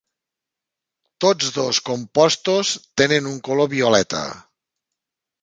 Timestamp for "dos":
1.57-1.81